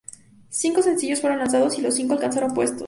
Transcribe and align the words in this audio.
Cinco 0.49 0.81
sencillos 0.81 1.21
fueron 1.21 1.37
lanzados 1.37 1.77
y 1.77 1.83
los 1.83 1.93
cinco 1.93 2.13
alcanzaron 2.15 2.55
puestos. 2.55 2.79